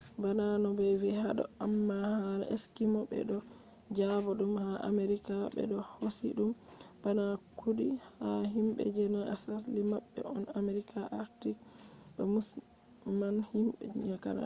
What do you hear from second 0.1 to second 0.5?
bana